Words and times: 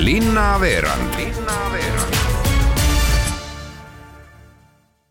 linnaveerand 0.00 1.14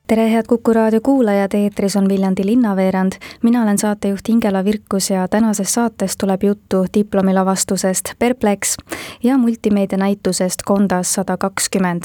tere, 0.09 0.31
head 0.31 0.47
Kuku 0.47 0.73
raadio 0.73 1.01
kuulajad, 1.01 1.53
eetris 1.53 1.96
on 1.96 2.09
Viljandi 2.09 2.46
linnaveerand. 2.46 3.11
mina 3.43 3.63
olen 3.63 3.77
saatejuht 3.77 4.29
Ingela 4.29 4.65
Virkus 4.65 5.09
ja 5.09 5.28
tänases 5.28 5.74
saates 5.74 6.17
tuleb 6.17 6.43
juttu 6.43 6.85
diplomilavastusest 6.93 8.10
Perplex 8.19 8.78
ja 9.24 9.37
multimeedianäitusest 9.37 10.61
Kondas 10.65 11.13
sada 11.13 11.37
kakskümmend. 11.37 12.01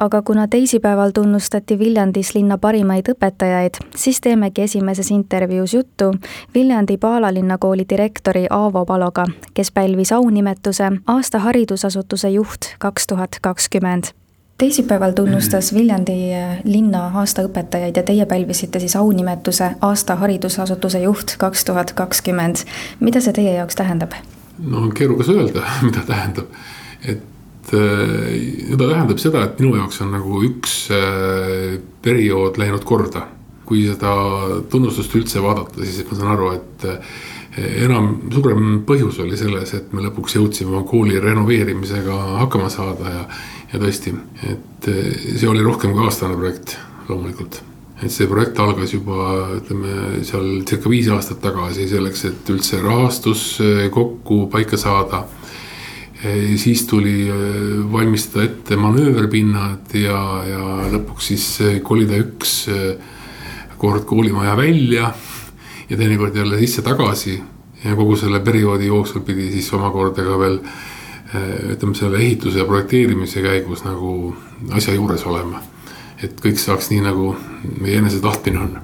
aga 0.00 0.22
kuna 0.22 0.48
teisipäeval 0.48 1.10
tunnustati 1.10 1.78
Viljandis 1.78 2.34
linna 2.34 2.58
parimaid 2.58 3.08
õpetajaid, 3.08 3.74
siis 3.96 4.20
teemegi 4.20 4.62
esimeses 4.62 5.10
intervjuus 5.10 5.74
juttu 5.74 6.14
Viljandi 6.54 6.96
Paala 6.96 7.34
linnakooli 7.34 7.84
direktori 7.88 8.46
Aavo 8.50 8.84
Paloga, 8.84 9.26
kes 9.54 9.70
pälvis 9.70 10.12
aunimetuse 10.12 10.92
aasta 11.06 11.38
haridusasutuse 11.38 12.28
juht 12.28 12.60
kaks 12.78 13.06
tuhat 13.06 13.38
kakskümmend 13.42 14.23
teisipäeval 14.58 15.12
tunnustas 15.12 15.74
Viljandi 15.74 16.34
äh, 16.34 16.58
linna 16.64 17.08
aastaõpetajaid 17.20 17.96
ja 17.96 18.02
teie 18.06 18.26
pälvisite 18.26 18.80
siis 18.80 18.96
aunimetuse 18.96 19.70
aasta 19.82 20.16
haridusasutuse 20.20 21.02
juht 21.02 21.36
kaks 21.38 21.64
tuhat 21.64 21.92
kakskümmend. 21.92 22.62
mida 23.00 23.20
see 23.20 23.32
teie 23.32 23.56
jaoks 23.56 23.74
tähendab? 23.74 24.14
no 24.58 24.78
on 24.86 24.94
keerukas 24.94 25.28
öelda, 25.28 25.66
mida 25.88 26.06
tähendab, 26.06 26.46
et 27.02 27.22
ta 27.70 28.88
tähendab 28.88 29.18
seda, 29.18 29.44
et 29.44 29.60
minu 29.60 29.76
jaoks 29.76 30.00
on 30.06 30.14
nagu 30.14 30.42
üks 30.46 30.74
äh, 30.94 31.78
periood 32.02 32.60
läinud 32.60 32.84
korda. 32.84 33.26
kui 33.64 33.86
seda 33.88 34.12
tunnustust 34.68 35.14
üldse 35.16 35.40
vaadata, 35.42 35.80
siis 35.88 36.04
ma 36.04 36.16
saan 36.18 36.34
aru, 36.34 36.50
et 36.52 36.82
enam, 37.80 38.10
suurem 38.34 38.82
põhjus 38.84 39.16
oli 39.24 39.38
selles, 39.40 39.72
et 39.78 39.92
me 39.96 40.02
lõpuks 40.04 40.36
jõudsime 40.36 40.74
oma 40.74 40.82
kooli 40.84 41.16
renoveerimisega 41.22 42.18
hakkama 42.42 42.68
saada 42.68 43.14
ja 43.14 43.22
ja 43.72 43.80
tõesti, 43.80 44.14
et 44.48 44.88
eh, 44.90 45.14
see 45.36 45.48
oli 45.50 45.62
rohkem 45.64 45.94
kui 45.94 46.04
aastane 46.04 46.36
projekt 46.38 46.76
loomulikult. 47.08 47.62
et 48.02 48.12
see 48.12 48.26
projekt 48.28 48.58
algas 48.60 48.92
juba 48.92 49.54
ütleme 49.54 50.24
seal 50.26 50.64
circa 50.68 50.90
viis 50.90 51.08
aastat 51.08 51.40
tagasi 51.40 51.86
selleks, 51.88 52.24
et 52.28 52.50
üldse 52.52 52.82
rahastus 52.82 53.60
eh, 53.64 53.88
kokku 53.90 54.46
paika 54.52 54.76
saada. 54.76 55.24
Eh, 56.24 56.56
siis 56.60 56.86
tuli 56.88 57.28
valmistada 57.92 58.44
ette 58.44 58.76
manööverpinnad 58.80 59.94
ja, 60.00 60.20
ja 60.48 60.64
lõpuks 60.92 61.32
siis 61.32 61.48
kolida 61.84 62.18
üks 62.20 62.54
kord 63.78 64.06
koolimaja 64.08 64.56
välja 64.56 65.10
ja 65.90 65.96
teinekord 65.96 66.36
jälle 66.36 66.58
sisse-tagasi 66.58 67.42
ja 67.84 67.96
kogu 67.96 68.16
selle 68.16 68.40
perioodi 68.40 68.86
jooksul 68.86 69.20
pidi 69.26 69.50
siis 69.52 69.72
omakorda 69.76 70.24
ka 70.24 70.38
veel 70.40 70.58
ütleme 71.34 71.94
selle 71.98 72.18
ehituse 72.22 72.58
ja 72.58 72.64
projekteerimise 72.68 73.42
käigus 73.42 73.84
nagu 73.84 74.34
asja 74.72 74.94
juures 74.94 75.26
olema. 75.26 75.62
et 76.22 76.38
kõik 76.40 76.58
saaks 76.60 76.88
nii, 76.90 77.00
nagu 77.04 77.34
meie 77.82 77.98
enese 77.98 78.20
tahtmine 78.22 78.58
on. 78.58 78.76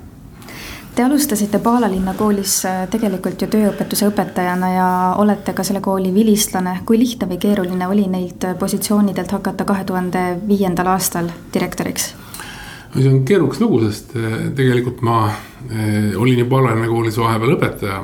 Te 0.95 1.05
alustasite 1.07 1.61
Paala 1.63 1.89
linna 1.89 2.13
koolis 2.19 2.57
äh, 2.67 2.81
tegelikult 2.91 3.41
ju 3.41 3.47
tööõpetuse 3.49 4.09
õpetajana 4.11 4.71
ja 4.75 4.89
olete 5.23 5.55
ka 5.57 5.65
selle 5.65 5.81
kooli 5.81 6.11
vilistlane. 6.15 6.81
kui 6.85 6.99
lihtne 6.99 7.29
või 7.31 7.39
keeruline 7.39 7.87
oli 7.87 8.09
neilt 8.11 8.45
positsioonidelt 8.59 9.31
hakata 9.31 9.65
kahe 9.65 9.85
tuhande 9.85 10.25
viiendal 10.49 10.91
aastal 10.97 11.31
direktoriks? 11.55 12.15
see 12.97 13.09
on 13.09 13.23
keerukas 13.25 13.61
lugu, 13.61 13.81
sest 13.87 14.17
äh, 14.19 14.51
tegelikult 14.59 15.01
ma 15.07 15.31
olin 16.17 16.43
ju 16.43 16.51
Paala 16.51 16.75
linna 16.75 16.91
koolis 16.91 17.17
vahepeal 17.17 17.55
õpetaja. 17.55 18.03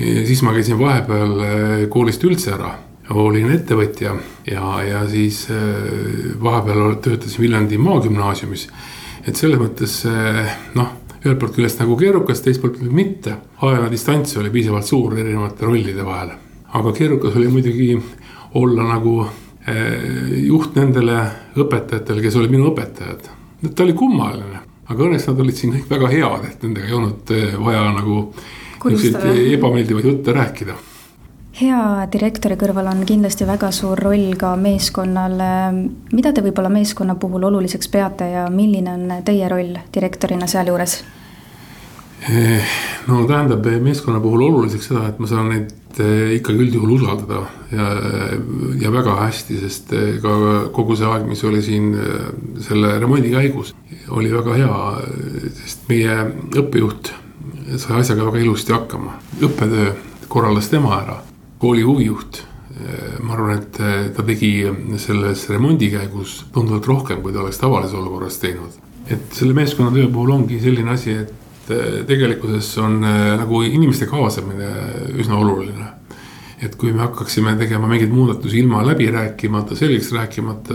siis 0.00 0.42
ma 0.42 0.56
käisin 0.56 0.78
vahepeal 0.78 1.88
koolist 1.92 2.24
üldse 2.24 2.56
ära 2.56 2.72
olin 3.10 3.50
ettevõtja 3.52 4.14
ja, 4.48 4.66
ja 4.82 5.04
siis 5.08 5.46
äh, 5.52 6.36
vahepeal 6.42 6.94
töötasin 7.04 7.44
Viljandi 7.44 7.78
Maagümnaasiumis. 7.78 8.68
et 9.28 9.36
selles 9.36 9.60
mõttes 9.60 10.02
noh, 10.74 10.90
ühelt 11.24 11.40
poolt 11.40 11.56
küljest 11.56 11.80
nagu 11.80 11.96
keerukas, 11.96 12.42
teiselt 12.44 12.64
poolt 12.64 12.80
mitte. 12.92 13.36
ajaline 13.62 13.90
distants 13.92 14.36
oli 14.36 14.50
piisavalt 14.52 14.86
suur 14.86 15.16
erinevate 15.18 15.64
rollide 15.64 16.04
vahel. 16.04 16.34
aga 16.72 16.92
keerukas 16.92 17.36
oli 17.36 17.48
muidugi 17.48 17.88
olla 18.60 18.88
nagu 18.94 19.14
äh, 19.24 20.44
juht 20.44 20.76
nendele 20.76 21.18
õpetajatele, 21.56 22.22
kes 22.22 22.36
olid 22.36 22.52
minu 22.52 22.70
õpetajad. 22.72 23.30
ta 23.70 23.86
oli 23.86 23.96
kummaline, 23.96 24.60
aga 24.88 25.06
õnneks 25.08 25.28
nad 25.30 25.40
olid 25.40 25.58
siin 25.58 25.72
kõik 25.78 25.88
väga 25.96 26.12
head, 26.12 26.50
et 26.50 26.66
nendega 26.66 26.90
ei 26.90 26.98
olnud 26.98 27.36
äh, 27.36 27.56
vaja 27.60 27.86
nagu. 27.92 28.26
ebameeldivaid 28.84 30.04
jutte 30.04 30.32
rääkida 30.32 30.74
hea 31.54 32.06
direktori 32.10 32.56
kõrval 32.58 32.88
on 32.90 33.04
kindlasti 33.06 33.46
väga 33.46 33.70
suur 33.74 34.00
roll 34.00 34.34
ka 34.38 34.54
meeskonnal. 34.58 35.38
mida 36.12 36.32
te 36.32 36.42
võib-olla 36.42 36.70
meeskonna 36.70 37.14
puhul 37.14 37.44
oluliseks 37.50 37.88
peate 37.88 38.30
ja 38.30 38.48
milline 38.50 38.90
on 38.90 39.12
teie 39.24 39.48
roll 39.48 39.76
direktorina 39.94 40.46
sealjuures? 40.50 41.02
Eh, 42.28 42.74
no 43.06 43.24
tähendab 43.28 43.66
meeskonna 43.82 44.20
puhul 44.20 44.42
oluliseks 44.48 44.88
seda, 44.88 45.08
et 45.08 45.18
ma 45.18 45.28
saan 45.30 45.50
neid 45.52 46.00
eh, 46.00 46.34
ikkagi 46.38 46.64
üldjuhul 46.64 46.94
usaldada 46.96 47.42
ja, 47.70 47.88
ja 48.80 48.92
väga 48.92 49.18
hästi, 49.20 49.58
sest 49.60 49.92
eh, 49.92 50.16
ka 50.22 50.38
kogu 50.74 50.96
see 50.96 51.06
aeg, 51.06 51.28
mis 51.28 51.44
oli 51.44 51.60
siin 51.62 51.92
selle 52.64 52.96
remondi 52.98 53.30
käigus, 53.34 53.74
oli 54.08 54.32
väga 54.32 54.56
hea, 54.56 54.80
sest 55.60 55.86
meie 55.92 56.16
õppejuht 56.64 57.12
sai 57.76 58.00
asjaga 58.00 58.26
väga 58.30 58.42
ilusti 58.42 58.74
hakkama. 58.74 59.20
õppetöö 59.44 59.92
korraldas 60.28 60.72
tema 60.72 60.96
ära 60.98 61.20
kooli 61.58 61.82
huvijuht. 61.82 62.42
ma 63.22 63.36
arvan, 63.36 63.60
et 63.60 63.76
ta 64.16 64.22
tegi 64.26 64.64
selles 64.98 65.44
remondi 65.48 65.92
käigus 65.92 66.40
tunduvalt 66.52 66.86
rohkem, 66.90 67.20
kui 67.22 67.32
ta 67.32 67.44
oleks 67.44 67.60
tavalises 67.62 67.94
olukorras 67.94 68.40
teinud. 68.42 68.80
et 69.06 69.32
selle 69.32 69.54
meeskonnatöö 69.54 70.08
puhul 70.12 70.32
ongi 70.34 70.58
selline 70.60 70.90
asi, 70.90 71.12
et 71.12 71.70
tegelikkuses 72.08 72.78
on 72.78 72.98
nagu 73.00 73.62
inimeste 73.62 74.06
kaasamine 74.10 74.72
üsna 75.14 75.38
oluline 75.38 75.86
et 76.64 76.76
kui 76.80 76.92
me 76.92 77.02
hakkaksime 77.04 77.54
tegema 77.60 77.88
mingeid 77.90 78.12
muudatusi 78.14 78.58
ilma 78.62 78.82
läbi 78.86 79.10
rääkimata, 79.12 79.76
selgeks 79.76 80.12
rääkimata. 80.12 80.74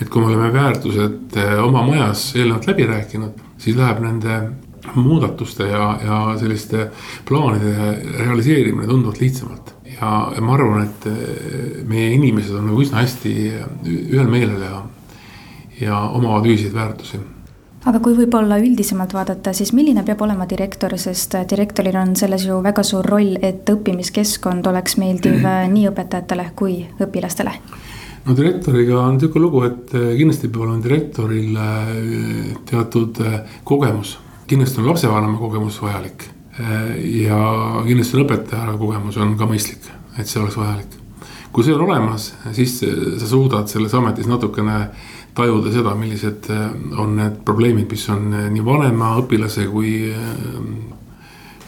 et 0.00 0.08
kui 0.08 0.20
me 0.20 0.26
oleme 0.26 0.52
väärtused 0.52 1.38
oma 1.62 1.82
majas 1.86 2.32
eelnevalt 2.36 2.66
läbi 2.66 2.86
rääkinud, 2.86 3.40
siis 3.58 3.76
läheb 3.76 4.02
nende 4.04 4.40
muudatuste 4.94 5.68
ja, 5.68 5.98
ja 6.04 6.20
selliste 6.40 6.90
plaanide 7.28 7.96
realiseerimine 8.18 8.86
tunduvalt 8.86 9.20
lihtsamalt 9.20 9.75
ja, 10.00 10.32
ja 10.34 10.42
ma 10.44 10.56
arvan, 10.56 10.84
et 10.86 11.06
eh, 11.10 11.80
meie 11.88 12.12
inimesed 12.16 12.56
on 12.56 12.68
nagu 12.70 12.82
üsna 12.82 13.02
hästi 13.04 13.32
ühel 13.86 14.28
meelel 14.30 14.60
ja, 14.66 14.82
ja 15.80 16.02
omavad 16.16 16.46
ühiseid 16.48 16.76
väärtusi 16.76 17.22
aga 17.86 18.00
kui 18.02 18.16
võib-olla 18.18 18.58
üldisemalt 18.58 19.12
vaadata, 19.14 19.52
siis 19.54 19.70
milline 19.76 20.02
peab 20.02 20.24
olema 20.26 20.48
direktor, 20.50 20.96
sest 20.98 21.36
direktoril 21.50 21.94
on 22.00 22.16
selles 22.18 22.42
ju 22.48 22.58
väga 22.64 22.82
suur 22.82 23.06
roll, 23.06 23.36
et 23.46 23.68
õppimiskeskkond 23.70 24.66
oleks 24.66 24.96
meeldiv 24.98 25.38
mm. 25.38 25.74
nii 25.74 25.90
õpetajatele 25.92 26.50
kui 26.58 26.80
õpilastele? 27.02 27.54
no 28.26 28.34
direktoriga 28.34 28.98
on 29.04 29.20
niisugune 29.20 29.44
lugu, 29.44 29.66
et 29.68 29.94
eh, 29.94 30.14
kindlasti 30.18 30.50
peab 30.50 30.66
olema 30.66 30.82
direktoril 30.82 31.60
teatud 32.66 33.22
kogemus, 33.64 34.16
kindlasti 34.50 34.82
on 34.82 34.90
lapsevanema 34.90 35.38
kogemus 35.38 35.78
vajalik 35.82 36.32
ja 36.58 37.40
kindlasti 37.86 38.16
on 38.16 38.24
õpetaja 38.24 38.76
kogemus 38.80 39.18
on 39.20 39.34
ka 39.36 39.48
mõistlik, 39.48 39.90
et 40.16 40.28
see 40.28 40.40
oleks 40.40 40.56
vajalik. 40.56 40.94
kui 41.52 41.64
see 41.64 41.74
on 41.74 41.86
olemas, 41.86 42.30
siis 42.52 42.78
sa 42.80 43.26
suudad 43.28 43.68
selles 43.68 43.94
ametis 43.96 44.28
natukene 44.28 44.78
tajuda 45.36 45.72
seda, 45.72 45.94
millised 45.96 46.48
on 46.96 47.16
need 47.16 47.38
probleemid, 47.44 47.90
mis 47.90 48.08
on 48.12 48.28
nii 48.52 48.64
vanema 48.64 49.14
õpilase 49.20 49.68
kui 49.72 50.12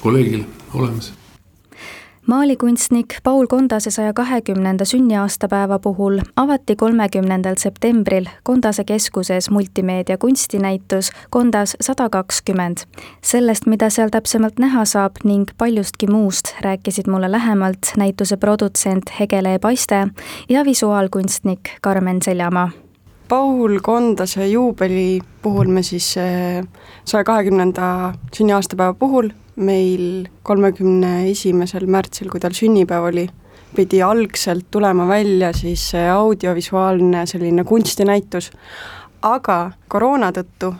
kolleegil 0.00 0.44
olemas 0.74 1.12
maalikunstnik 2.28 3.14
Paul 3.22 3.46
Kondase 3.46 3.90
saja 3.90 4.12
kahekümnenda 4.12 4.84
sünniaastapäeva 4.84 5.78
puhul 5.78 6.18
avati 6.36 6.76
kolmekümnendal 6.76 7.54
septembril 7.56 8.26
Kondase 8.42 8.84
keskuses 8.84 9.50
multimeedia 9.50 10.18
kunstinäitus 10.18 11.10
Kondas 11.30 11.76
sada 11.80 12.08
kakskümmend. 12.08 12.76
sellest, 13.22 13.66
mida 13.66 13.90
seal 13.90 14.08
täpsemalt 14.08 14.58
näha 14.58 14.84
saab 14.84 15.16
ning 15.24 15.48
paljustki 15.58 16.06
muust, 16.06 16.54
rääkisid 16.60 17.08
mulle 17.10 17.32
lähemalt 17.32 17.92
näituse 17.96 18.36
produtsent 18.36 19.02
Hegele 19.20 19.58
Paiste 19.58 20.08
ja 20.48 20.64
visuaalkunstnik 20.64 21.60
Karmen 21.80 22.22
Seljamaa 22.22 22.70
Paul 23.28 23.78
Kondase 23.82 24.46
juubeli 24.46 25.20
puhul 25.42 25.66
me 25.66 25.82
siis 25.82 26.16
eh, 26.16 26.64
saja 27.04 27.24
kahekümnenda 27.24 28.14
sünniaastapäeva 28.36 28.94
puhul 28.94 29.28
meil 29.58 30.28
kolmekümne 30.46 31.28
esimesel 31.30 31.88
märtsil, 31.90 32.30
kui 32.30 32.40
tal 32.40 32.54
sünnipäev 32.56 33.08
oli, 33.10 33.26
pidi 33.76 34.02
algselt 34.02 34.70
tulema 34.70 35.08
välja 35.08 35.52
siis 35.52 35.90
audiovisuaalne 35.94 37.26
selline 37.26 37.64
kunstinäitus, 37.68 38.50
aga 39.22 39.58
koroona 39.88 40.30
tõttu 40.32 40.72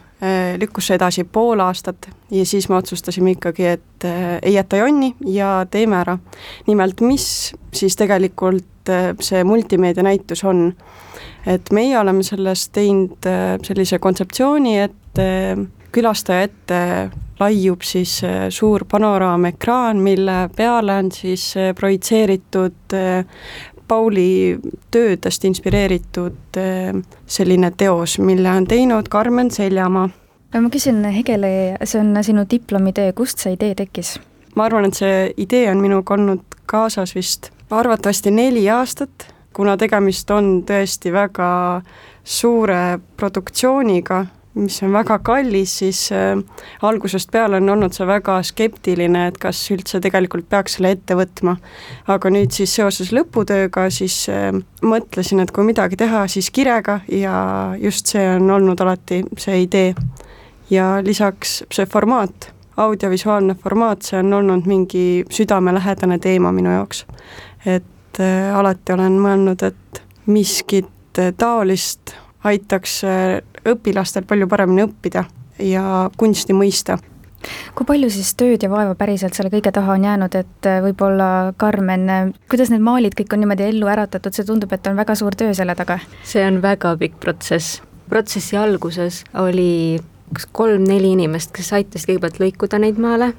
lükkus 0.58 0.88
see 0.88 0.96
edasi 0.98 1.22
pool 1.30 1.60
aastat 1.62 2.08
ja 2.34 2.46
siis 2.46 2.66
me 2.68 2.78
otsustasime 2.78 3.36
ikkagi, 3.36 3.66
et 3.76 4.06
ei 4.42 4.56
jäta 4.56 4.80
jonni 4.80 5.12
ja 5.30 5.66
teeme 5.70 6.00
ära. 6.00 6.18
nimelt, 6.66 7.00
mis 7.00 7.54
siis 7.74 7.96
tegelikult 7.96 8.90
see 9.20 9.44
multimeedianäitus 9.44 10.44
on? 10.44 10.72
et 11.46 11.70
meie 11.72 11.98
oleme 11.98 12.22
sellest 12.22 12.72
teinud 12.72 13.28
sellise 13.62 13.98
kontseptsiooni, 13.98 14.78
et 14.78 15.22
külastaja 15.92 16.48
ette 16.48 17.10
laiub 17.40 17.82
siis 17.86 18.20
suur 18.50 18.84
panoraamaekraan, 18.90 19.96
mille 20.02 20.50
peale 20.56 20.96
on 21.02 21.12
siis 21.12 21.54
projitseeritud 21.78 22.96
Pauli 23.88 24.58
töödest 24.90 25.44
inspireeritud 25.48 26.58
selline 27.26 27.70
teos, 27.76 28.18
mille 28.18 28.50
on 28.50 28.66
teinud 28.66 29.08
Karmen 29.08 29.50
Seljamaa. 29.50 30.08
ma 30.60 30.70
küsin, 30.70 31.04
Hegele, 31.04 31.76
see 31.84 32.00
on 32.00 32.24
sinu 32.24 32.44
diplomitöö, 32.50 33.12
kust 33.12 33.38
see 33.38 33.54
idee 33.56 33.74
tekkis? 33.74 34.18
ma 34.56 34.64
arvan, 34.64 34.84
et 34.84 34.98
see 34.98 35.32
idee 35.36 35.70
on 35.70 35.80
minuga 35.80 36.14
olnud 36.14 36.58
kaasas 36.66 37.14
vist 37.14 37.50
arvatavasti 37.70 38.30
neli 38.30 38.70
aastat, 38.70 39.28
kuna 39.52 39.76
tegemist 39.76 40.30
on 40.30 40.62
tõesti 40.66 41.12
väga 41.12 41.48
suure 42.24 42.98
produktsiooniga 43.16 44.26
mis 44.54 44.82
on 44.82 44.92
väga 44.92 45.18
kallis, 45.24 45.78
siis 45.78 46.00
äh, 46.12 46.38
algusest 46.82 47.30
peale 47.32 47.56
on 47.60 47.68
olnud 47.68 47.94
see 47.94 48.06
väga 48.08 48.38
skeptiline, 48.46 49.26
et 49.28 49.38
kas 49.38 49.60
üldse 49.74 50.00
tegelikult 50.02 50.48
peaks 50.50 50.78
selle 50.78 50.92
ette 50.96 51.16
võtma. 51.18 51.56
aga 52.06 52.30
nüüd 52.32 52.54
siis 52.54 52.74
seoses 52.74 53.12
lõputööga 53.14 53.88
siis 53.94 54.20
äh, 54.32 54.50
mõtlesin, 54.82 55.42
et 55.42 55.52
kui 55.52 55.66
midagi 55.68 55.98
teha, 56.00 56.26
siis 56.28 56.50
kirega 56.50 57.00
ja 57.12 57.74
just 57.80 58.06
see 58.14 58.24
on 58.36 58.50
olnud 58.50 58.80
alati 58.80 59.22
see 59.38 59.62
idee. 59.66 59.94
ja 60.70 60.98
lisaks 61.04 61.62
see 61.72 61.86
formaat, 61.86 62.52
audiovisuaalne 62.76 63.54
formaat, 63.54 64.02
see 64.02 64.18
on 64.18 64.32
olnud 64.32 64.66
mingi 64.66 65.24
südamelähedane 65.30 66.18
teema 66.18 66.52
minu 66.52 66.72
jaoks. 66.72 67.06
et 67.66 68.20
äh, 68.20 68.56
alati 68.56 68.92
olen 68.92 69.20
mõelnud, 69.22 69.62
et 69.62 70.02
miskit 70.26 71.18
äh, 71.18 71.32
taolist 71.36 72.14
aitaks 72.44 73.02
äh, 73.04 73.42
õpilastel 73.66 74.26
palju 74.28 74.48
paremini 74.48 74.86
õppida 74.86 75.24
ja 75.58 75.84
kunsti 76.16 76.56
mõista 76.56 76.98
kui 77.78 77.86
palju 77.86 78.10
siis 78.10 78.32
tööd 78.38 78.62
ja 78.64 78.70
vaeva 78.70 78.96
päriselt 78.98 79.36
selle 79.36 79.50
kõige 79.52 79.70
taha 79.74 79.94
on 79.94 80.06
jäänud, 80.08 80.34
et 80.40 80.66
äh, 80.66 80.80
võib-olla 80.82 81.54
Karmen, 81.56 82.08
äh, 82.10 82.30
kuidas 82.50 82.72
need 82.72 82.82
maalid 82.82 83.14
kõik 83.18 83.34
on 83.34 83.44
niimoodi 83.44 83.68
ellu 83.68 83.90
äratatud, 83.90 84.34
see 84.34 84.46
tundub, 84.48 84.72
et 84.74 84.86
on 84.90 84.98
väga 84.98 85.14
suur 85.18 85.36
töö 85.38 85.54
selle 85.54 85.76
taga? 85.78 86.00
see 86.26 86.42
on 86.46 86.58
väga 86.64 86.96
pikk 86.98 87.20
protsess. 87.22 87.82
protsessi 88.10 88.58
alguses 88.58 89.22
oli 89.38 90.00
kas 90.34 90.46
kolm-neli 90.52 91.14
inimest, 91.14 91.52
kes 91.56 91.70
aitasid 91.76 92.10
kõigepealt 92.10 92.40
lõikuda 92.42 92.80
neid 92.82 92.98
maale. 93.00 93.32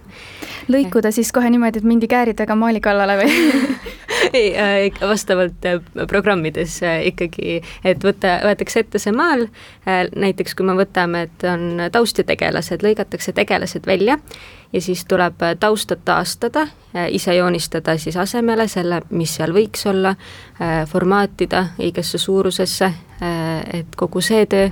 lõikuda 0.72 1.12
siis 1.14 1.32
kohe 1.36 1.50
niimoodi, 1.52 1.84
et 1.84 1.88
mindi 1.88 2.10
kääridega 2.10 2.56
maali 2.56 2.82
kallale 2.82 3.20
või 3.20 3.36
ei, 4.34 4.58
äh, 4.58 5.10
vastavalt 5.10 5.66
äh, 5.66 5.82
programmides 6.08 6.84
äh, 6.84 7.06
ikkagi, 7.08 7.60
et 7.84 8.04
võtta, 8.04 8.36
võetakse 8.46 8.84
ette 8.84 9.02
see 9.02 9.14
maal, 9.16 9.48
näiteks 9.86 10.56
kui 10.58 10.68
me 10.68 10.76
võtame, 10.78 11.26
et 11.28 11.46
on 11.50 11.84
taust 11.94 12.22
ja 12.22 12.26
tegelased, 12.28 12.84
lõigatakse 12.86 13.34
tegelased 13.36 13.88
välja 13.90 14.20
ja 14.74 14.82
siis 14.82 15.06
tuleb 15.10 15.42
taustat 15.60 16.04
taastada, 16.06 16.68
ise 17.10 17.34
joonistada 17.36 17.98
siis 17.98 18.18
asemele 18.18 18.68
selle, 18.70 19.02
mis 19.10 19.34
seal 19.40 19.54
võiks 19.56 19.86
olla, 19.90 20.14
formaatida 20.92 21.64
õigesse 21.82 22.22
suurusesse, 22.22 22.92
et 23.74 23.98
kogu 23.98 24.22
see 24.22 24.46
töö. 24.50 24.70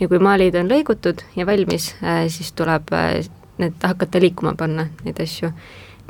Ja 0.00 0.08
kui 0.08 0.20
maalid 0.20 0.56
on 0.56 0.68
lõigutud 0.68 1.24
ja 1.36 1.44
valmis, 1.48 1.94
siis 2.32 2.52
tuleb 2.56 2.92
need 3.60 3.84
hakata 3.84 4.20
liikuma 4.20 4.54
panna, 4.56 4.86
neid 5.04 5.20
asju 5.20 5.52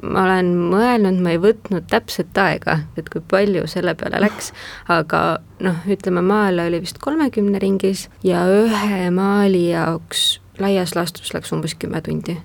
ma 0.02 0.24
olen 0.24 0.52
mõelnud, 0.70 1.20
ma 1.22 1.34
ei 1.34 1.40
võtnud 1.42 1.88
täpset 1.90 2.38
aega, 2.40 2.80
et 3.00 3.08
kui 3.12 3.22
palju 3.30 3.66
selle 3.70 3.94
peale 3.98 4.22
läks, 4.22 4.52
aga 4.88 5.40
noh, 5.64 5.82
ütleme 5.90 6.22
maale 6.24 6.68
oli 6.70 6.82
vist 6.84 7.00
kolmekümne 7.02 7.60
ringis 7.62 8.08
ja 8.26 8.44
ühe 8.48 9.10
maali 9.14 9.68
jaoks 9.70 10.40
laias 10.60 10.94
laastus 10.96 11.34
läks 11.34 11.52
umbes 11.56 11.74
kümme 11.80 12.02
tundi 12.04 12.36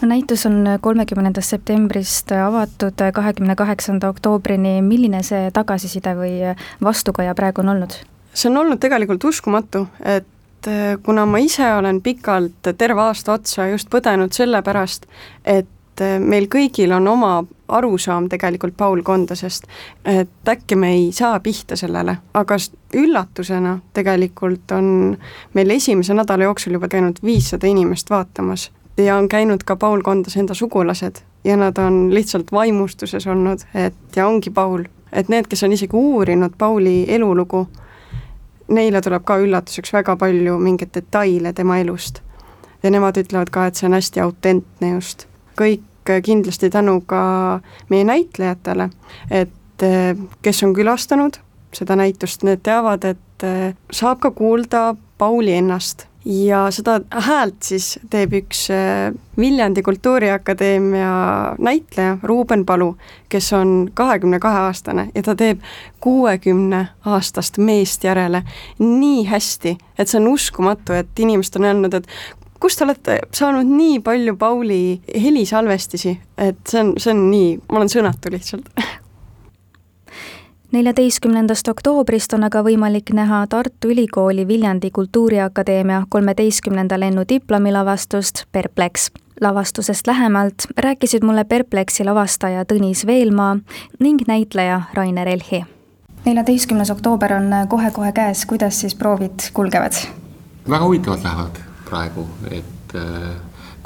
no 0.00 0.08
näitus 0.08 0.46
on 0.46 0.64
kolmekümnendast 0.80 1.56
septembrist 1.56 2.32
avatud 2.32 3.02
kahekümne 3.14 3.56
kaheksanda 3.56 4.08
oktoobrini, 4.08 4.78
milline 4.82 5.22
see 5.26 5.50
tagasiside 5.54 6.14
või 6.18 6.54
vastukaja 6.82 7.34
praegu 7.34 7.64
on 7.64 7.74
olnud? 7.74 7.98
see 8.36 8.50
on 8.50 8.60
olnud 8.62 8.80
tegelikult 8.80 9.24
uskumatu, 9.24 9.86
et 10.04 10.26
kuna 11.02 11.24
ma 11.26 11.38
ise 11.38 11.66
olen 11.78 12.00
pikalt, 12.02 12.74
terve 12.78 13.00
aasta 13.00 13.36
otsa 13.36 13.68
just 13.70 13.90
põdenud 13.92 14.34
selle 14.34 14.62
pärast, 14.66 15.06
et 15.44 15.68
et 15.96 16.04
eh, 16.04 16.18
meil 16.20 16.46
kõigil 16.52 16.92
on 16.92 17.08
oma 17.08 17.44
arusaam 17.72 18.28
tegelikult 18.28 18.76
Paul 18.76 19.02
Kondasest, 19.02 19.64
et 20.04 20.48
äkki 20.48 20.76
me 20.76 20.92
ei 20.92 21.12
saa 21.12 21.40
pihta 21.40 21.76
sellele, 21.76 22.18
aga 22.34 22.56
üllatusena 22.94 23.78
tegelikult 23.96 24.72
on 24.76 25.16
meil 25.54 25.70
esimese 25.70 26.14
nädala 26.14 26.44
jooksul 26.44 26.76
juba 26.76 26.88
käinud 26.88 27.22
viissada 27.24 27.66
inimest 27.66 28.10
vaatamas 28.10 28.70
ja 28.96 29.16
on 29.16 29.28
käinud 29.28 29.64
ka 29.64 29.76
Paul 29.76 30.02
Kondase 30.02 30.40
enda 30.40 30.54
sugulased 30.54 31.22
ja 31.44 31.56
nad 31.56 31.78
on 31.78 32.14
lihtsalt 32.14 32.52
vaimustuses 32.52 33.26
olnud, 33.26 33.64
et 33.74 34.16
ja 34.16 34.28
ongi 34.28 34.50
Paul, 34.50 34.84
et 35.12 35.28
need, 35.28 35.48
kes 35.48 35.64
on 35.64 35.72
isegi 35.72 35.96
uurinud 35.96 36.58
Pauli 36.58 37.04
elulugu, 37.08 37.66
neile 38.68 39.00
tuleb 39.00 39.24
ka 39.24 39.38
üllatuseks 39.40 39.92
väga 39.96 40.16
palju 40.16 40.58
mingeid 40.58 40.92
detaile 40.94 41.52
tema 41.52 41.78
elust. 41.78 42.20
ja 42.82 42.90
nemad 42.90 43.16
ütlevad 43.16 43.50
ka, 43.50 43.66
et 43.66 43.74
see 43.74 43.88
on 43.88 43.96
hästi 43.96 44.20
autentne 44.20 44.90
just 44.92 45.26
kõik 45.56 45.82
kindlasti 46.22 46.70
tänu 46.70 47.00
ka 47.06 47.60
meie 47.88 48.04
näitlejatele, 48.06 48.90
et 49.30 49.82
eh, 49.82 50.16
kes 50.42 50.62
on 50.62 50.74
külastanud 50.74 51.40
seda 51.76 51.96
näitust, 51.96 52.44
need 52.46 52.62
teavad, 52.66 53.04
et 53.04 53.46
eh, 53.46 53.72
saab 53.92 54.20
ka 54.22 54.30
kuulda 54.30 54.94
Pauli 55.18 55.56
ennast. 55.56 56.06
Ja 56.26 56.64
seda 56.74 56.96
häält 57.22 57.62
siis 57.62 58.00
teeb 58.10 58.32
üks 58.34 58.64
eh, 58.74 59.12
Viljandi 59.38 59.82
Kultuuriakadeemia 59.86 61.10
näitleja, 61.62 62.16
Ruuben 62.22 62.64
Palu, 62.66 62.96
kes 63.30 63.52
on 63.54 63.90
kahekümne 63.94 64.40
kahe 64.42 64.64
aastane 64.66 65.08
ja 65.14 65.22
ta 65.22 65.36
teeb 65.38 65.62
kuuekümne 66.02 66.86
aastast 67.06 67.58
meest 67.58 68.04
järele 68.04 68.42
nii 68.78 69.22
hästi, 69.30 69.76
et 69.98 70.10
see 70.10 70.18
on 70.18 70.32
uskumatu, 70.34 70.98
et 70.98 71.22
inimesed 71.22 71.60
on 71.60 71.70
öelnud, 71.70 71.94
et 71.94 72.10
kust 72.66 72.80
te 72.80 72.84
olete 72.84 73.16
saanud 73.30 73.68
nii 73.70 74.00
palju 74.02 74.36
Pauli 74.36 75.00
helisalvestisi, 75.22 76.16
et 76.38 76.62
see 76.66 76.80
on, 76.82 76.94
see 76.98 77.12
on 77.14 77.28
nii, 77.30 77.50
ma 77.70 77.78
olen 77.78 77.92
sõnatu 77.92 78.32
lihtsalt 78.34 78.72
neljateistkümnendast 80.74 81.68
oktoobrist 81.70 82.34
on 82.34 82.42
aga 82.48 82.64
võimalik 82.66 83.12
näha 83.14 83.44
Tartu 83.48 83.92
Ülikooli 83.94 84.48
Viljandi 84.48 84.90
Kultuuriakadeemia 84.90 86.02
kolmeteistkümnenda 86.10 86.98
lennu 87.00 87.22
diplomilavastust 87.28 88.44
Perplex. 88.52 89.10
lavastusest 89.40 90.06
lähemalt 90.06 90.66
rääkisid 90.78 91.22
mulle 91.22 91.44
Perplexi 91.44 92.04
lavastaja 92.04 92.64
Tõnis 92.64 93.06
Veelmaa 93.06 93.56
ning 94.00 94.26
näitleja 94.26 94.80
Rainer 94.94 95.28
Elhi. 95.28 95.64
neljateistkümnes 96.24 96.90
oktoober 96.90 97.32
on 97.32 97.54
kohe-kohe 97.68 98.12
käes, 98.12 98.46
kuidas 98.46 98.80
siis 98.80 98.94
proovid 98.94 99.52
kulgevad? 99.52 99.92
väga 100.68 100.84
huvitavalt 100.84 101.24
lähevad 101.24 101.65
praegu, 101.88 102.26
et 102.50 102.96
äh, 102.98 103.30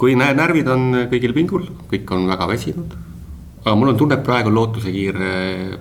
kui 0.01 0.17
närvid 0.17 0.69
on 0.73 0.89
kõigil 1.13 1.37
pingul, 1.37 1.69
kõik 1.91 2.11
on 2.17 2.27
väga 2.31 2.49
väsinud. 2.49 2.97
aga 3.65 3.75
mul 3.77 3.93
on 3.93 4.01
tunne, 4.01 4.17
et 4.17 4.25
praegu 4.25 4.51
lootusekiir 4.55 5.19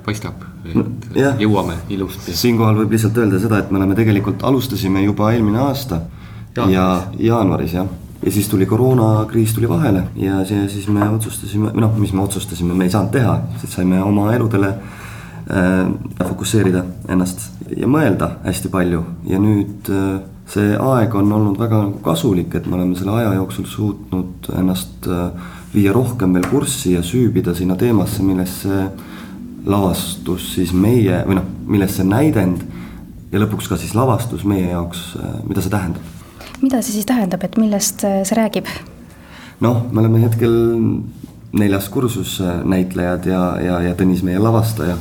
paistab, 0.04 0.44
et 0.66 1.16
ja. 1.16 1.34
jõuame 1.40 1.78
ilusti. 1.90 2.36
siinkohal 2.36 2.84
võib 2.84 2.98
lihtsalt 2.98 3.18
öelda 3.18 3.40
seda, 3.40 3.64
et 3.64 3.72
me 3.72 3.80
oleme 3.80 3.96
tegelikult, 3.96 4.44
alustasime 4.44 5.04
juba 5.06 5.32
eelmine 5.34 5.64
aasta 5.64 6.04
jaanuaris. 6.56 6.76
ja 6.76 7.28
jaanuaris 7.32 7.74
jah 7.80 7.98
ja 8.26 8.32
siis 8.32 8.50
tuli 8.50 8.66
koroonakriis 8.66 9.54
tuli 9.54 9.70
vahele 9.70 10.04
ja 10.16 10.46
see, 10.46 10.68
siis 10.70 10.88
me 10.88 11.10
otsustasime, 11.10 11.72
või 11.74 11.84
noh, 11.86 11.96
mis 11.98 12.14
me 12.14 12.22
otsustasime, 12.22 12.76
me 12.76 12.90
ei 12.90 12.92
saanud 12.94 13.14
teha, 13.16 13.36
sest 13.62 13.78
saime 13.78 14.02
oma 14.04 14.34
eludele 14.36 14.74
äh, 14.74 15.86
fokusseerida 16.20 16.84
ennast 17.08 17.48
ja 17.78 17.88
mõelda 17.88 18.34
hästi 18.44 18.72
palju 18.74 19.06
ja 19.30 19.40
nüüd 19.40 19.92
äh, 19.94 20.20
see 20.50 20.74
aeg 20.74 21.14
on 21.18 21.32
olnud 21.34 21.60
väga 21.62 21.84
nagu 21.84 22.02
kasulik, 22.04 22.56
et 22.58 22.68
me 22.68 22.78
oleme 22.80 22.98
selle 22.98 23.14
aja 23.20 23.36
jooksul 23.38 23.68
suutnud 23.70 24.50
ennast 24.58 25.08
äh, 25.10 25.30
viia 25.74 25.94
rohkem 25.94 26.34
veel 26.34 26.48
kurssi 26.50 26.96
ja 26.96 27.04
süübida 27.06 27.54
sinna 27.58 27.78
teemasse, 27.78 28.24
millest 28.26 28.66
see 28.66 28.88
lavastus 29.70 30.48
siis 30.56 30.74
meie 30.74 31.22
või 31.28 31.38
noh, 31.38 31.50
millest 31.70 32.00
see 32.00 32.08
näidend 32.08 32.64
ja 33.30 33.42
lõpuks 33.44 33.70
ka 33.70 33.78
siis 33.78 33.94
lavastus 33.98 34.46
meie 34.50 34.72
jaoks, 34.72 35.12
äh, 35.22 35.38
mida 35.46 35.62
see 35.62 35.74
tähendab. 35.76 36.10
mida 36.64 36.82
see 36.82 36.98
siis 36.98 37.10
tähendab, 37.10 37.46
et 37.46 37.62
millest 37.62 38.04
äh, 38.08 38.22
see 38.26 38.40
räägib? 38.40 38.74
noh, 39.62 39.86
me 39.92 40.02
oleme 40.02 40.26
hetkel 40.26 40.58
neljas 41.60 41.90
kursus 41.94 42.40
näitlejad 42.66 43.26
ja, 43.26 43.46
ja, 43.62 43.80
ja 43.86 43.96
Tõnis 43.98 44.26
meie 44.26 44.42
lavastaja. 44.42 44.98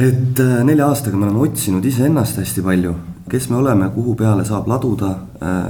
et 0.00 0.40
nelja 0.64 0.88
aastaga 0.88 1.20
me 1.20 1.28
oleme 1.28 1.50
otsinud 1.50 1.84
iseennast 1.84 2.40
hästi 2.40 2.64
palju 2.64 2.96
kes 3.32 3.48
me 3.48 3.56
oleme, 3.56 3.88
kuhu 3.94 4.14
peale 4.14 4.44
saab 4.44 4.66
laduda, 4.68 5.10
äh, 5.40 5.62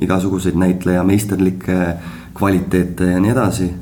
igasuguseid 0.00 0.54
näitleja 0.54 1.02
meisterlikke 1.04 1.78
kvaliteete 2.34 3.10
ja 3.10 3.20
nii 3.20 3.30
edasi. 3.30 3.72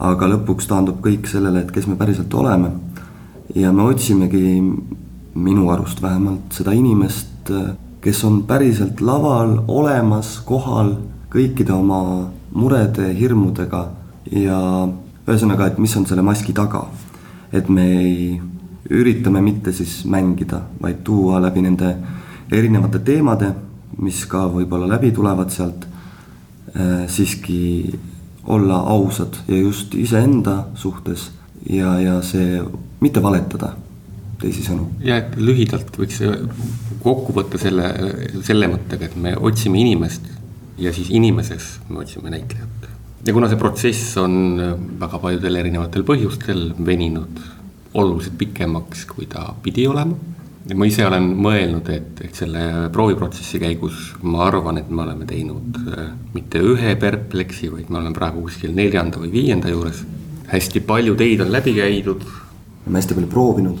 aga 0.00 0.28
lõpuks 0.30 0.64
taandub 0.64 1.02
kõik 1.04 1.26
sellele, 1.28 1.60
et 1.60 1.72
kes 1.74 1.84
me 1.86 1.96
päriselt 1.96 2.34
oleme. 2.34 2.70
ja 3.54 3.72
me 3.72 3.82
otsimegi 3.82 4.62
minu 5.34 5.70
arust 5.70 6.02
vähemalt 6.02 6.52
seda 6.52 6.72
inimest, 6.72 7.50
kes 8.00 8.24
on 8.24 8.42
päriselt 8.42 9.00
laval 9.00 9.58
olemas, 9.68 10.38
kohal 10.40 10.94
kõikide 11.30 11.72
oma 11.72 12.30
murede, 12.54 13.10
hirmudega 13.14 13.88
ja 14.32 14.88
ühesõnaga, 15.26 15.66
et 15.66 15.78
mis 15.78 15.96
on 15.96 16.06
selle 16.06 16.22
maski 16.22 16.52
taga. 16.52 16.86
et 17.52 17.68
me 17.68 17.84
ei, 17.98 18.40
üritame 18.88 19.42
mitte 19.44 19.72
siis 19.72 20.04
mängida, 20.08 20.62
vaid 20.82 21.02
tuua 21.04 21.40
läbi 21.42 21.62
nende 21.62 21.94
erinevate 22.52 23.02
teemade, 23.04 23.52
mis 24.00 24.24
ka 24.30 24.46
võib-olla 24.48 24.88
läbi 24.88 25.12
tulevad 25.12 25.52
sealt 25.52 25.84
äh,, 25.84 27.04
siiski 27.10 27.98
olla 28.50 28.80
ausad 28.94 29.36
ja 29.48 29.58
just 29.58 29.94
iseenda 29.94 30.64
suhtes 30.74 31.30
ja, 31.68 31.98
ja 32.00 32.16
see, 32.24 32.62
mitte 33.00 33.22
valetada 33.22 33.74
teisisõnu. 34.40 34.88
ja 35.04 35.20
et 35.20 35.36
lühidalt 35.36 35.96
võiks 36.00 36.22
kokku 37.04 37.34
võtta 37.36 37.60
selle, 37.60 37.90
selle 38.46 38.70
mõttega, 38.72 39.10
et 39.10 39.16
me 39.20 39.34
otsime 39.36 39.80
inimest 39.82 40.26
ja 40.80 40.94
siis 40.96 41.10
inimeses 41.12 41.76
me 41.90 42.00
otsime 42.00 42.32
näitlejat. 42.32 42.88
ja 43.26 43.36
kuna 43.36 43.50
see 43.52 43.60
protsess 43.60 44.16
on 44.20 44.36
väga 45.00 45.20
paljudel 45.20 45.60
erinevatel 45.60 46.06
põhjustel 46.08 46.70
veninud 46.86 47.42
oluliselt 47.94 48.38
pikemaks, 48.38 49.04
kui 49.06 49.26
ta 49.26 49.54
pidi 49.62 49.86
olema. 49.86 50.16
ja 50.68 50.76
ma 50.76 50.86
ise 50.86 51.06
olen 51.06 51.24
mõelnud, 51.40 51.88
et, 51.90 52.20
et 52.22 52.36
selle 52.36 52.62
prooviprotsessi 52.92 53.58
käigus 53.58 54.10
ma 54.22 54.44
arvan, 54.46 54.78
et 54.78 54.90
me 54.92 55.02
oleme 55.02 55.26
teinud 55.26 55.78
äh, 55.88 56.10
mitte 56.34 56.60
ühe 56.62 56.94
perpleksi, 57.00 57.70
vaid 57.72 57.88
me 57.90 57.98
oleme 57.98 58.14
praegu 58.14 58.44
kuskil 58.44 58.74
neljanda 58.76 59.18
või 59.22 59.32
viienda 59.32 59.72
juures. 59.72 60.04
hästi 60.50 60.80
palju 60.86 61.14
teid 61.16 61.40
on 61.40 61.52
läbi 61.52 61.74
käidud. 61.74 62.26
oleme 62.84 62.98
hästi 62.98 63.14
palju 63.14 63.30
proovinud 63.30 63.80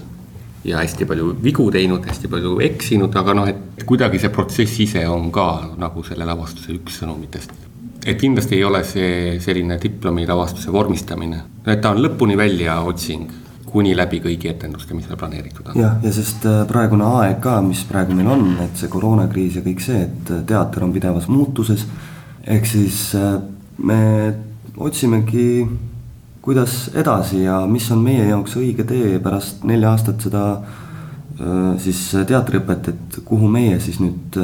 ja 0.64 0.80
hästi 0.80 1.04
palju 1.04 1.36
vigu 1.42 1.70
teinud, 1.70 2.06
hästi 2.06 2.28
palju 2.28 2.58
eksinud, 2.60 3.14
aga 3.16 3.34
noh, 3.34 3.48
et 3.48 3.84
kuidagi 3.86 4.18
see 4.18 4.32
protsess 4.32 4.80
ise 4.80 5.06
on 5.08 5.30
ka 5.32 5.76
nagu 5.78 6.02
selle 6.04 6.24
lavastuse 6.24 6.72
üks 6.72 6.98
sõnumitest. 7.02 7.52
et 8.06 8.18
kindlasti 8.18 8.56
ei 8.56 8.64
ole 8.64 8.82
see 8.84 9.38
selline 9.40 9.78
diplomi 9.78 10.26
lavastuse 10.26 10.72
vormistamine, 10.72 11.44
et 11.66 11.80
ta 11.80 11.92
on 11.92 12.02
lõpuni 12.02 12.36
väljaotsing 12.36 13.49
kuni 13.70 13.94
läbi 13.96 14.20
kõigi 14.24 14.50
etenduste, 14.50 14.94
mis 14.96 15.08
meil 15.08 15.18
planeeritud 15.20 15.70
on. 15.70 15.78
jah, 15.78 15.98
ja 16.02 16.12
sest 16.14 16.46
äh, 16.48 16.62
praegune 16.68 17.06
aeg 17.20 17.38
ka, 17.44 17.58
mis 17.64 17.82
praegu 17.88 18.16
meil 18.16 18.30
on, 18.30 18.46
et 18.64 18.76
see 18.78 18.90
koroonakriis 18.92 19.60
ja 19.60 19.64
kõik 19.66 19.84
see, 19.84 20.02
et 20.08 20.34
äh, 20.34 20.42
teater 20.46 20.86
on 20.86 20.94
pidevas 20.94 21.28
muutuses. 21.30 21.86
ehk 22.46 22.66
siis 22.66 23.14
äh, 23.18 23.38
me 23.84 24.00
otsimegi 24.76 25.66
kuidas 26.42 26.90
edasi 26.96 27.44
ja 27.44 27.60
mis 27.68 27.90
on 27.92 28.04
meie 28.04 28.24
jaoks 28.28 28.56
õige 28.56 28.86
tee 28.88 29.18
pärast 29.20 29.64
nelja 29.68 29.90
aastat 29.92 30.22
seda 30.24 30.44
siis 31.80 31.98
teatriõpet, 32.28 32.88
et 32.90 33.14
kuhu 33.24 33.48
meie 33.48 33.78
siis 33.80 33.96
nüüd 34.00 34.36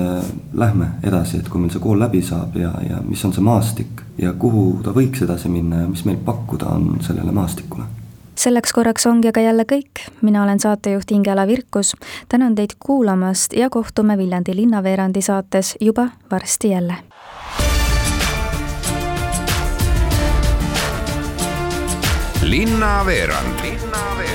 lähme 0.56 0.86
edasi, 1.04 1.42
et 1.42 1.48
kui 1.52 1.60
meil 1.60 1.72
see 1.72 1.82
kool 1.84 2.00
läbi 2.00 2.22
saab 2.24 2.56
ja, 2.56 2.70
ja 2.84 3.02
mis 3.04 3.24
on 3.28 3.34
see 3.36 3.44
maastik 3.44 4.00
ja 4.20 4.32
kuhu 4.32 4.78
ta 4.84 4.96
võiks 4.96 5.24
edasi 5.24 5.52
minna 5.52 5.82
ja 5.82 5.90
mis 5.92 6.06
meil 6.08 6.16
pakkuda 6.24 6.72
on 6.72 6.96
sellele 7.04 7.36
maastikule 7.36 7.84
selleks 8.38 8.72
korraks 8.72 9.06
ongi 9.06 9.28
aga 9.28 9.40
jälle 9.40 9.64
kõik, 9.64 10.04
mina 10.22 10.42
olen 10.42 10.60
saatejuht 10.60 11.10
Ingela 11.10 11.46
Virkus, 11.46 11.94
tänan 12.28 12.54
teid 12.54 12.76
kuulamast 12.78 13.52
ja 13.52 13.70
kohtume 13.70 14.18
Viljandi 14.18 14.56
linnaveerandi 14.56 15.22
saates 15.22 15.76
juba 15.80 16.08
varsti 16.30 16.70
jälle. 16.70 16.94
Linnaveerand. 22.42 23.60
linnaveerand 23.62 24.25